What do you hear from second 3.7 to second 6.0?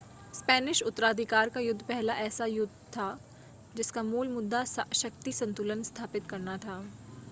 जिसका मूल मुद्दा शक्ति संतुलन